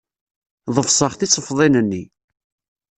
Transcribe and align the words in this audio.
Ḍefseɣ 0.75 1.11
tisefḍin-nni. 1.15 2.03